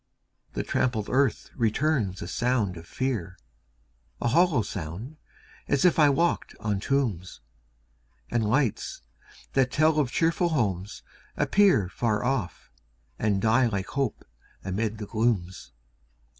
[0.53, 3.37] The trampled earth returns a sound of fear
[4.19, 5.17] A hollow sound,
[5.67, 7.39] as if I walked on tombs!
[8.31, 9.03] And lights,
[9.53, 11.03] that tell of cheerful homes,
[11.37, 12.71] appear Far off,
[13.19, 14.25] and die like hope
[14.63, 15.71] amid the glooms.